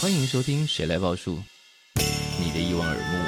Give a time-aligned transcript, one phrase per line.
[0.00, 1.36] 欢迎收听《谁来报数》，
[2.42, 3.18] 你的一望而目，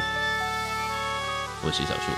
[1.64, 2.11] 我是小树。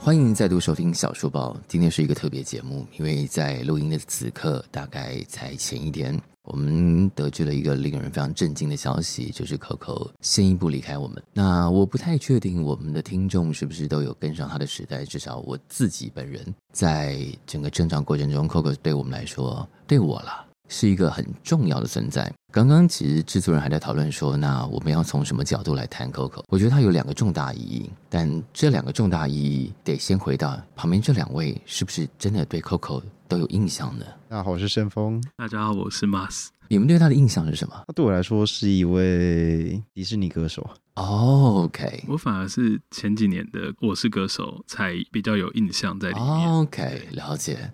[0.00, 1.56] 欢迎再度收听小树报。
[1.66, 11.22] 今天是一个特别节目，因为在录音的此刻，大概才前一天，我们得知了一个令人非常震惊的消息，就是 Coco 先一步离开我们。
[11.32, 20.43] 那我不太确定我们的听众是不是都有跟上他的时代，至少我自己本人，在整个成长过程中，Coco 对我们来说，对我了。
[20.68, 22.32] 是一个很重要的存在。
[22.52, 26.42] 刚刚其实制作人还在讨论说，那我们要从什么角度来谈 Coco？
[26.48, 34.06] 我觉得它有两个重大意义，但这两个重大意义得先回到旁边这两位，是不是真的对 Coco 都有印象呢？
[34.28, 35.22] 大家好，我是申峰。
[35.36, 36.48] 大家好，我是 Mas。
[36.68, 37.74] 你们对他的印象是什么？
[37.86, 40.68] 他对我来说是一位迪士尼歌手。
[40.94, 46.52] Oh, OK，我反而是前几年的《我是歌手》才比较有印象在里面。
[46.52, 47.72] OK，了解。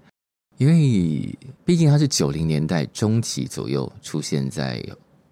[0.60, 4.78] 因为毕竟他是九零年代中期左右出现在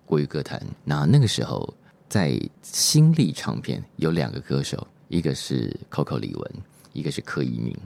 [0.06, 1.74] 国语歌坛，那那个时候
[2.08, 6.48] 在新力唱片有两个歌手，一个是 Coco 李玟，
[6.94, 7.76] 一个是柯以敏。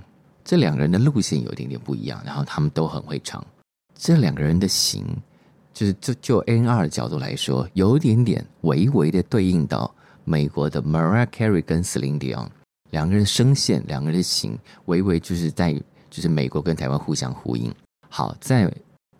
[0.44, 3.44] 这两个人的路线有一点点不一样，然后他们都很会唱。
[3.92, 5.04] 这两个人的型，
[5.74, 12.46] 就是就就 A&R 的角度来说，有一点点微微的对应到美国的 Mariah Carey 跟 Celine Dion
[12.90, 15.76] 两个人的声线，两个人的型，微微就是在。
[16.12, 17.74] 就是美国跟台湾互相呼应。
[18.10, 18.70] 好，在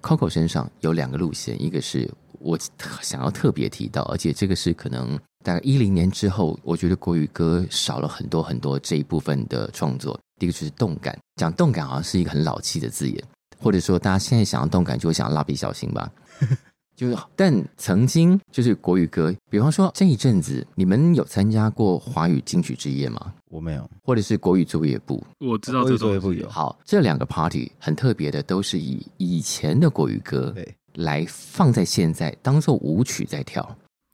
[0.02, 2.58] Coco 身上有两个路线，一个是我
[3.00, 10.20] 想要特别提到，而且这个是可能大概一零年之后，我觉得国语歌少了很多很多这一部分的创作。
[10.38, 13.24] 第一个就是动感，讲动感好像是一个很老气的字眼，
[13.58, 16.12] 或者说大家现在想要动感就会想要蜡笔小新吧。
[16.94, 23.32] 就是，但曾经就是国语歌，比方说这一阵子，你们有参加过华语金曲之夜吗？
[23.52, 25.22] 我没有，或者是国语作业部？
[25.38, 26.48] 我知道这作业部有。
[26.48, 30.54] 好，这两个 party 很特别的，都是以以前的国语歌
[30.94, 33.62] 来放在现在当做舞曲在跳。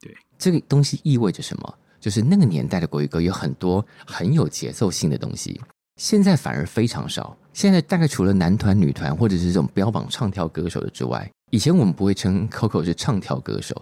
[0.00, 1.74] 对，这个东西意味着什么？
[2.00, 5.60] 就是那个年代的国语歌有很多很有节奏性的东西，
[6.00, 7.36] 现在反而非常少。
[7.52, 11.30] 现在大概除了男团、女团或者是这种标榜唱跳歌手的之外。
[11.52, 13.80] 以前我们不会称 Coco 是唱跳歌手，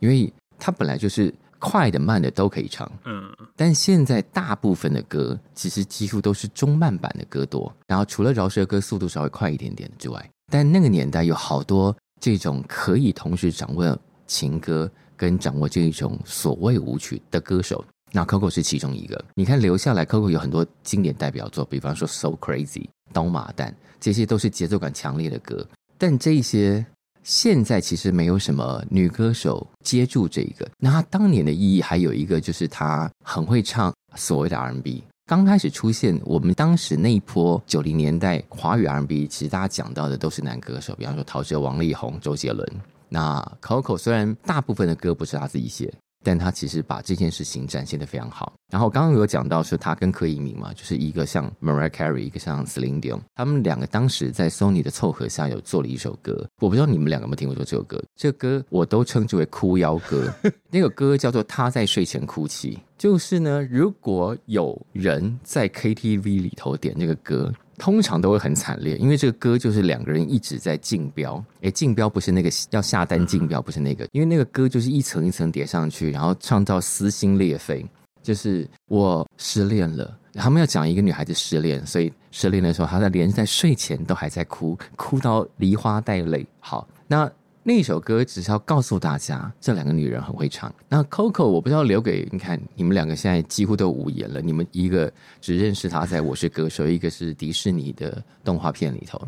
[0.00, 1.32] 因为他本来就是
[1.64, 2.90] 快的慢的都可以唱。
[3.06, 3.24] 嗯，
[3.56, 17.82] 但现在大部分的歌其实几乎都是中慢版的歌多，然后除了饶舌歌速度稍微快一点点之外，但那个年代有好多这种可以同时掌握情歌跟掌握这种所谓舞曲的歌手，
[18.12, 19.24] 那 Coco 是其中一个。
[19.34, 25.66] 你看留下来，Coco 有很多经典代表作，比方说 So Crazy、刀马旦，这些都是节奏感强烈的歌，
[25.96, 26.84] 但这些。
[27.24, 30.68] 现在其实没有什么女歌手接住这一个。
[30.78, 35.02] 那她当年的意义还有一个，就是她很会唱所谓的 R&B。
[35.26, 42.68] 刚开始出现，我们当时那一波九零年代华语 R&B，其实大家讲到的都是男歌手，比方说陶喆、王力宏、周杰伦。
[43.08, 45.92] 那 Coco 虽然大部分的歌不是他自己写。
[46.24, 48.54] 但他其实把这件事情展现得非常好。
[48.72, 56.48] 然后刚刚有讲到说他跟柯以敏嘛，就是一个像 Mariah Carey，一个像 Celine Dion，他们两个当时在 Sony 的凑合下有做了一首歌。
[56.58, 58.02] 我不知道你们两个有没有听过这首歌？
[58.16, 60.32] 这个歌我都称之为哭腰歌。
[60.70, 67.52] 那个歌叫做《他在睡前哭泣》，就是呢，如果有人在 KTV 里头点这个歌。
[67.78, 71.42] 通常都会很惨烈，因为这个歌就是两个人一直在竞标。
[71.60, 77.84] 诶，竞标不是那个要下单竞标，不是那个，因为那个歌就是一层一层叠上去，然后唱到撕心裂肺。
[78.22, 86.46] 就是我失恋了，他们要讲一个女孩子失恋，所以失恋的时候，她在连在睡前都还在哭，哭到梨花带泪。
[86.60, 87.30] 好，那。
[87.66, 90.72] 那一首歌只是要告诉大家，这两个女人很会唱。
[90.86, 94.42] 那 Coco 我不知道留给你看，你们两个现在几乎都无言了。
[94.42, 95.10] 你们一个
[95.40, 99.18] 只认识她在我是歌手，一个是迪士尼的动画片里头，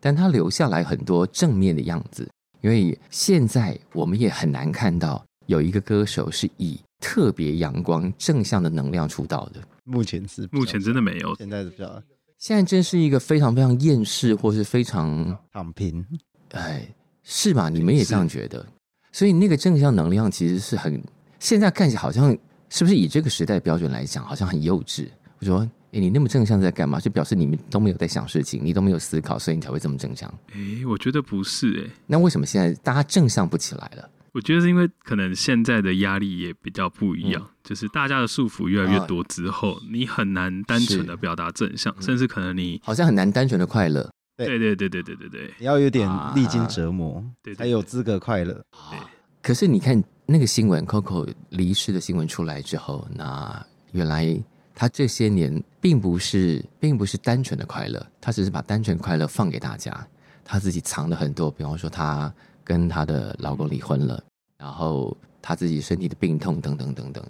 [0.00, 2.28] 但她留下来很多正面的样子。
[2.60, 9.60] 因为现在我们也很难看到有一个歌手是以特别阳光正向的能量出道的。
[9.84, 12.02] 目前是目前真的没有，现在是比较
[12.36, 16.04] 现在真是一个非常非常厌世或是非常躺平，
[16.50, 16.84] 哎。
[17.28, 17.68] 是吧？
[17.68, 18.64] 你们也这样觉得？
[19.10, 21.02] 所以那个正向能量其实是很，
[21.40, 22.30] 现在看起来好像
[22.70, 25.08] 是不是以这个时代标准来讲，好像很幼稚。
[25.40, 27.00] 我说，哎，你那么正向在干嘛？
[27.00, 30.32] 就表示你们都没有在想事情，你都没有思考，所以你才会这么正向。
[30.52, 31.90] 哎，我觉得不是哎。
[32.06, 34.08] 那为什么现在大家正向不起来了？
[34.32, 44.10] 我觉得是因为可能现在的压力也比较不一样，嗯、就是大家的束缚越来越多之后，哦、你很难单纯的表达正向，甚至可能你好像很难单纯的快乐。
[44.36, 44.46] 对。
[44.46, 47.24] 对对对对对对，你要有点历经折磨，
[47.56, 48.52] 才有资格快乐。
[48.90, 48.98] 对，
[49.42, 54.38] 可是你看那个新闻，Coco 离世的新闻出来之后，那原来
[54.74, 60.06] 他这些年并不是，并不是单纯的快乐，他只是把单纯快乐放给大家，
[60.44, 64.22] 他自己藏了很多，比方说他跟她的老公离婚了，
[64.58, 67.24] 然后她自己身体的病痛等等等等。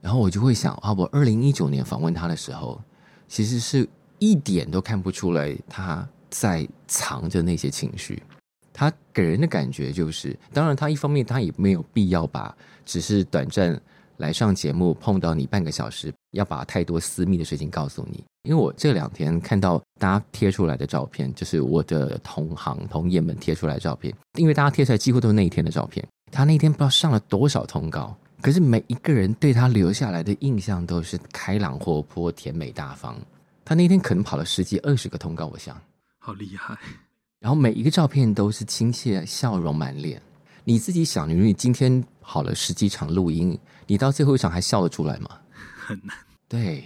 [0.00, 2.82] 然后我就会想啊，我二零一九年访问他的时候，
[3.28, 3.88] 其实是
[4.18, 8.20] 一点都看不出来他在藏着那些情绪。
[8.72, 12.56] 他给人的感觉就是，当然他一方面他也没有必要把
[12.86, 13.78] 只是短暂
[14.16, 18.24] 来上节目碰到你半个小时，要把太多私密的事情告诉你。
[18.44, 26.04] 因为我这两天看到大家贴出来的照片，就是我的同行同业们贴出来的照片，因为大家贴出来几乎都是那一天的照片。
[26.32, 28.16] 他那天不知道上了多少通告。
[28.40, 33.16] 可是每一个人对他留下来的印象都是开朗活泼、甜美大方。
[33.64, 35.80] 他那天可能跑了十几、二十个通告，我想，
[36.24, 36.78] 好厉害。
[37.40, 40.22] 然后每一个照片都是亲切、笑容满脸。
[40.62, 43.58] 你自己想，你如果今天跑了十几场录音，
[43.88, 45.28] 你到最后一场还笑得出来吗？
[45.76, 46.16] 很难。
[46.46, 46.84] 对，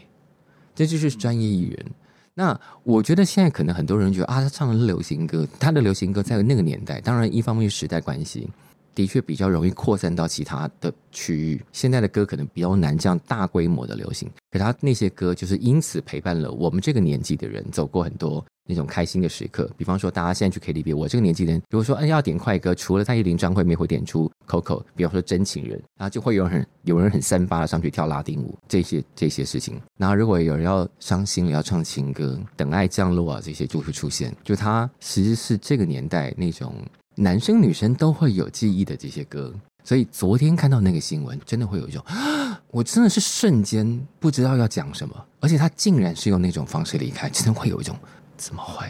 [0.74, 1.86] 这就是专业艺人。
[2.32, 8.48] 那我觉得现在可能很多人觉得啊，他唱的是流行歌，他的流行歌在那个年代，当然一方面是时代关系。
[8.96, 11.62] 的确比较容易扩散到其他的区域。
[11.70, 19.70] 现在的歌可能比较难这样大规模的流行，可他那些歌就是因此陪伴了我们这个年纪的人走过很多那种开心的时刻。
[19.76, 29.78] 比方说，大家现在去 KTV，我这个年纪的人，如果说嗯要点快歌，除了蔡依林、张惠妹会点出 Coco，比方说真情人，然后就会有人很有人很三八的上去跳拉丁舞，这些这些事情。
[29.98, 34.34] 然后如果有人要伤心了，要唱情歌，等爱降落啊，这些就会出现。
[34.42, 36.74] 就他其实是这个年代那种。
[37.18, 39.50] 男生女生都会有记忆的这些歌，
[39.82, 42.04] 所以昨天看到那个新闻，真的会有一种，
[42.70, 47.98] 我真的是瞬间不知道要讲什么，而且他竟然是用那种方式离开， 真的会有一种
[48.36, 48.86] 怎么会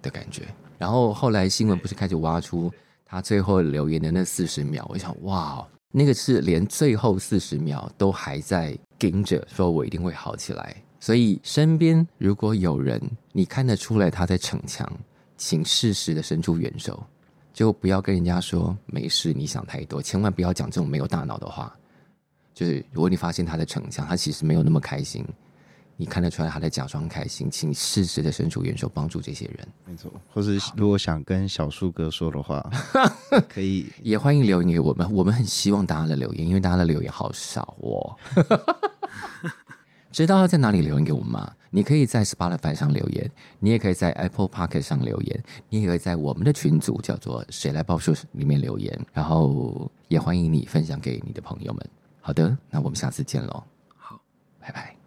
[0.00, 0.42] 的感觉。
[0.78, 2.72] 然后后来新闻不是开始挖出
[3.04, 10.76] 他最后留言的那四十秒，我想哇，那个是连最后四十秒都还在盯着，说我一定会好起来。
[11.00, 13.00] 所以身边如果有人
[13.32, 14.88] 你看得出来他在逞强，
[15.36, 17.02] 请适时的伸出援手。
[17.56, 21.74] 就不要跟人家说没事，你想太多，千万不要讲这种没有大脑的话。
[22.52, 25.24] 就是如果你发现他的逞强，他其实没有那么开心，
[25.96, 29.66] 你看得出来他在假装开心，请适时的伸出援手帮助这些人。
[29.86, 32.62] 没错，或是如果想跟小树哥说的话，
[33.48, 38.14] 可以也欢迎留言给我们，我们很希望大家的留言，因为大家的留言好少哦。
[40.16, 41.52] 知道要在哪里留言给我们吗？
[41.68, 51.86] 你可以在 Spotify 上留言，你也可以在 Apple Podcast 上留言，你也可以在我们的群组叫做“谁来报数”里面留言，然后也欢迎你分享给你的朋友们。
[52.22, 53.62] 好的，那我们下次见喽。
[53.94, 54.18] 好，
[54.58, 55.05] 拜拜。